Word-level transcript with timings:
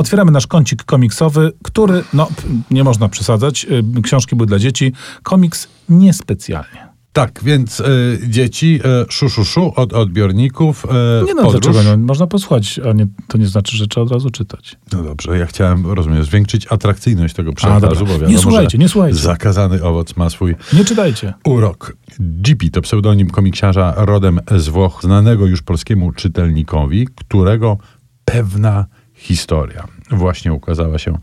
Otwieramy 0.00 0.30
nasz 0.30 0.46
kącik 0.46 0.84
komiksowy, 0.84 1.52
który, 1.64 2.04
no, 2.14 2.28
nie 2.70 2.84
można 2.84 3.08
przesadzać. 3.08 3.66
y, 3.98 4.02
Książki 4.02 4.36
były 4.36 4.46
dla 4.46 4.58
dzieci. 4.58 4.92
Komiks 5.22 5.68
niespecjalnie. 5.88 6.88
Tak, 7.12 7.40
więc 7.44 7.80
y, 7.80 8.18
dzieci, 8.28 8.80
y, 9.02 9.12
szu, 9.12 9.28
szu, 9.30 9.44
szu 9.44 9.72
od 9.76 9.92
odbiorników. 9.92 10.84
Y, 10.84 10.88
Nie 11.26 11.34
no, 11.34 11.42
podróż. 11.44 11.62
dlaczego? 11.74 11.96
No, 11.96 12.06
można 12.06 12.26
posłuchać, 12.26 12.80
a 12.90 12.92
nie, 12.92 13.06
to 13.28 13.38
nie 13.38 13.46
znaczy, 13.46 13.76
że 13.76 13.86
trzeba 13.86 14.06
od 14.06 14.12
razu 14.12 14.30
czytać. 14.30 14.76
No 14.92 15.02
dobrze, 15.02 15.38
ja 15.38 15.46
chciałem, 15.46 15.86
rozumiem, 15.86 16.24
zwiększyć 16.24 16.66
atrakcyjność 16.72 17.34
tego 17.34 17.52
przekazu, 17.52 18.04
bo 18.06 18.12
Nie 18.12 18.18
wiadomo, 18.18 18.38
słuchajcie, 18.38 18.70
że 18.72 18.78
nie 18.78 18.88
słuchajcie. 18.88 19.18
zakazany 19.18 19.82
owoc 19.82 20.16
ma 20.16 20.30
swój 20.30 20.54
Nie 20.72 20.84
czytajcie. 20.84 21.34
urok. 21.44 21.96
GP 22.20 22.70
to 22.70 22.80
pseudonim 22.82 23.30
komiksiarza 23.30 23.94
rodem 23.96 24.40
z 24.56 24.68
Włoch, 24.68 25.00
znanego 25.02 25.46
już 25.46 25.62
polskiemu 25.62 26.12
czytelnikowi, 26.12 27.08
którego 27.16 27.78
pewna 28.24 28.86
historia 29.20 29.86
właśnie 30.10 30.52
ukazała 30.52 30.98
się 30.98 31.18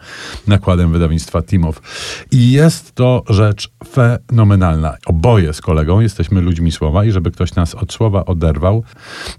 nakładem 0.47 0.91
wydawnictwa 0.91 1.41
Timow. 1.41 1.81
I 2.31 2.51
jest 2.51 2.95
to 2.95 3.23
rzecz 3.29 3.69
fenomenalna. 3.89 4.95
Oboje 5.05 5.53
z 5.53 5.61
kolegą 5.61 5.99
jesteśmy 5.99 6.41
ludźmi 6.41 6.71
słowa 6.71 7.05
i 7.05 7.11
żeby 7.11 7.31
ktoś 7.31 7.55
nas 7.55 7.75
od 7.75 7.93
słowa 7.93 8.25
oderwał, 8.25 8.83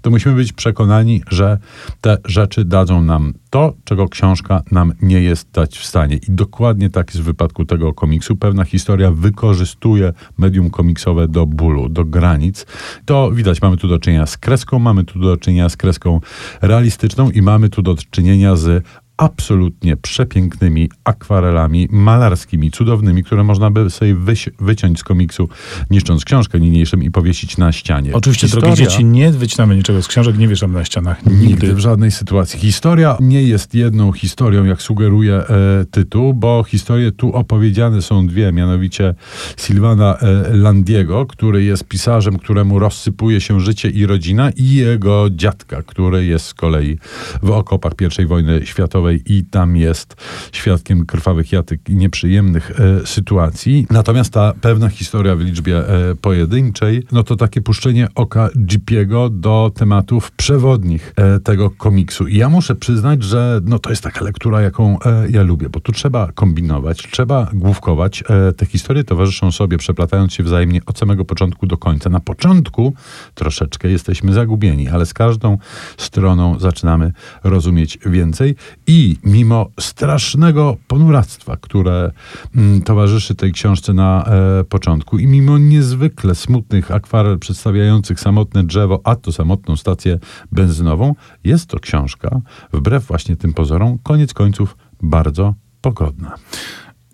to 0.01 0.09
musimy 0.09 0.35
być 0.35 0.53
przekonani, 0.53 1.21
że 1.29 1.57
te 2.01 2.17
rzeczy 2.25 2.65
dadzą 2.65 3.01
nam 3.01 3.33
to, 3.49 3.73
czego 3.83 4.09
książka 4.09 4.61
nam 4.71 4.93
nie 5.01 5.21
jest 5.21 5.51
dać 5.51 5.77
w 5.77 5.85
stanie. 5.85 6.15
I 6.15 6.31
dokładnie 6.31 6.89
tak 6.89 7.07
jest 7.07 7.21
w 7.21 7.25
wypadku 7.25 7.65
tego 7.65 7.93
komiksu. 7.93 8.35
Pewna 8.35 8.63
historia 8.63 9.11
wykorzystuje 9.11 10.13
medium 10.37 10.69
komiksowe 10.69 11.27
do 11.27 11.45
bólu, 11.45 11.89
do 11.89 12.05
granic. 12.05 12.65
To 13.05 13.31
widać, 13.31 13.61
mamy 13.61 13.77
tu 13.77 13.87
do 13.87 13.99
czynienia 13.99 14.25
z 14.25 14.37
kreską, 14.37 14.79
mamy 14.79 15.03
tu 15.03 15.19
do 15.19 15.37
czynienia 15.37 15.69
z 15.69 15.77
kreską 15.77 16.19
realistyczną 16.61 17.31
i 17.31 17.41
mamy 17.41 17.69
tu 17.69 17.81
do 17.81 17.95
czynienia 18.11 18.55
z 18.55 18.85
absolutnie 19.19 19.97
przepięknymi 19.97 20.89
akwarelami 21.03 21.87
malarskimi, 21.91 22.71
cudownymi, 22.71 23.23
które 23.23 23.43
można 23.43 23.71
by 23.71 23.89
sobie 23.89 24.15
wyś- 24.15 24.51
wyciąć 24.59 24.99
z 24.99 25.03
komiksu, 25.03 25.49
niszcząc 25.89 26.25
książkę 26.25 26.59
niniejszym 26.59 27.03
i 27.03 27.11
powiesić 27.11 27.57
na 27.57 27.71
ścianie. 27.71 28.13
Oczywiście, 28.13 28.47
drogie 28.47 28.73
dzieci, 28.73 29.05
nie 29.05 29.31
wycinamy 29.31 29.75
niczego 29.75 30.01
z 30.01 30.07
książek, 30.07 30.37
nie 30.37 30.47
wieszamy 30.47 30.73
na 30.73 30.85
ścianach. 30.85 31.25
Nigdy 31.25 31.47
Nigdy. 31.47 31.73
w 31.73 31.79
żadnej 31.79 32.11
sytuacji. 32.11 32.59
Historia 32.59 33.17
nie 33.19 33.43
jest 33.43 33.75
jedną 33.75 34.11
historią, 34.11 34.65
jak 34.65 34.81
sugeruje 34.81 35.35
e, 35.35 35.45
tytuł, 35.91 36.33
bo 36.33 36.63
historie 36.63 37.11
tu 37.11 37.33
opowiedziane 37.33 38.01
są 38.01 38.27
dwie, 38.27 38.51
mianowicie 38.51 39.15
Silvana 39.57 40.17
e, 40.17 40.57
Landiego, 40.57 41.25
który 41.25 41.63
jest 41.63 41.83
pisarzem, 41.83 42.37
któremu 42.37 42.79
rozsypuje 42.79 43.41
się 43.41 43.59
życie 43.59 43.89
i 43.89 44.05
rodzina, 44.05 44.49
i 44.49 44.73
jego 44.73 45.27
dziadka, 45.29 45.83
który 45.83 46.25
jest 46.25 46.45
z 46.45 46.53
kolei 46.53 46.97
w 47.43 47.51
okopach 47.51 47.93
I 48.19 48.25
wojny 48.25 48.61
światowej 48.65 49.08
i 49.15 49.43
tam 49.43 49.75
jest 49.75 50.15
świadkiem 50.51 51.05
krwawych 51.05 51.51
jatyk 51.51 51.89
i 51.89 51.95
nieprzyjemnych 51.95 52.71
e, 52.71 53.07
sytuacji. 53.07 53.87
Natomiast 53.89 54.33
ta 54.33 54.53
pewna 54.61 54.89
historia 54.89 55.35
w 55.35 55.39
liczbie 55.39 55.77
e, 55.77 56.15
pojedynczej, 56.15 57.03
no 57.11 57.23
to 57.23 57.35
takie 57.35 57.61
puszczenie 57.61 58.07
oka 58.15 58.49
Jeepiego 58.71 59.29
do 59.29 59.71
tematów 59.75 60.31
przewodnich 60.31 61.13
e, 61.15 61.39
tego 61.39 61.69
komiksu. 61.69 62.27
I 62.27 62.37
ja 62.37 62.49
muszę 62.49 62.75
przyznać, 62.75 63.23
że 63.23 63.61
no 63.63 63.79
to 63.79 63.89
jest 63.89 64.03
taka 64.03 64.25
lektura, 64.25 64.61
jaką 64.61 64.99
e, 64.99 65.29
ja 65.29 65.43
lubię, 65.43 65.69
bo 65.69 65.79
tu 65.79 65.91
trzeba 65.91 66.31
kombinować, 66.31 66.97
trzeba 67.11 67.49
główkować. 67.53 68.23
E, 68.29 68.53
te 68.53 68.65
historie 68.65 69.03
towarzyszą 69.03 69.51
sobie, 69.51 69.77
przeplatając 69.77 70.33
się 70.33 70.43
wzajemnie 70.43 70.81
od 70.85 70.99
samego 70.99 71.25
początku 71.25 71.67
do 71.67 71.77
końca. 71.77 72.09
Na 72.09 72.19
początku 72.19 72.93
troszeczkę 73.35 73.89
jesteśmy 73.89 74.33
zagubieni, 74.33 74.87
ale 74.87 75.05
z 75.05 75.13
każdą 75.13 75.57
stroną 75.97 76.59
zaczynamy 76.59 77.11
rozumieć 77.43 77.99
więcej 78.05 78.55
i 78.87 78.98
mimo 79.23 79.69
strasznego 79.79 80.77
ponuractwa, 80.87 81.57
które 81.57 82.11
mm, 82.55 82.81
towarzyszy 82.81 83.35
tej 83.35 83.51
książce 83.51 83.93
na 83.93 84.25
e, 84.25 84.63
początku 84.63 85.17
i 85.17 85.27
mimo 85.27 85.57
niezwykle 85.57 86.35
smutnych 86.35 86.91
akwarel 86.91 87.39
przedstawiających 87.39 88.19
samotne 88.19 88.63
drzewo, 88.63 89.01
a 89.03 89.15
to 89.15 89.31
samotną 89.31 89.75
stację 89.75 90.19
benzynową, 90.51 91.15
jest 91.43 91.69
to 91.69 91.79
książka, 91.79 92.41
wbrew 92.73 93.05
właśnie 93.05 93.35
tym 93.35 93.53
pozorom, 93.53 93.97
koniec 94.03 94.33
końców 94.33 94.77
bardzo 95.01 95.53
pogodna. 95.81 96.35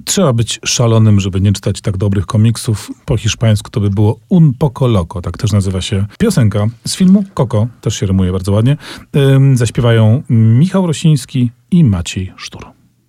Trzeba 0.04 0.34
być 0.34 0.60
szalonym, 0.66 1.20
żeby 1.20 1.42
nie 1.42 1.54
czytać 1.54 1.82
tak 1.82 1.98
dobrych 1.98 2.26
komiksów. 2.26 2.92
Po 3.06 3.18
hiszpańsku 3.18 3.70
to 3.70 3.80
by 3.80 3.90
było 3.90 4.20
Un 4.30 4.54
poco 4.54 4.88
loco, 4.88 5.22
tak 5.22 5.38
też 5.38 5.52
nazywa 5.52 5.82
się 5.82 6.06
piosenka 6.20 6.68
z 6.88 6.96
filmu 6.96 7.24
Coco, 7.36 7.68
też 7.82 7.96
się 7.96 8.06
rymuje 8.06 8.32
bardzo 8.32 8.52
ładnie. 8.52 8.78
Zaśpiewają 9.54 10.24
Michał 10.30 10.88
Rosiński 10.88 11.52
i 11.72 11.84
Maciej 11.84 12.34
Sztur. 12.38 12.66